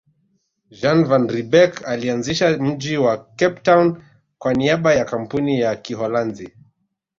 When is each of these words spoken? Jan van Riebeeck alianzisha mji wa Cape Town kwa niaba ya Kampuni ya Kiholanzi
Jan 0.77 1.03
van 1.09 1.27
Riebeeck 1.29 1.83
alianzisha 1.87 2.49
mji 2.57 2.97
wa 2.97 3.17
Cape 3.25 3.61
Town 3.63 4.03
kwa 4.37 4.53
niaba 4.53 4.93
ya 4.93 5.05
Kampuni 5.05 5.59
ya 5.59 5.75
Kiholanzi 5.75 6.53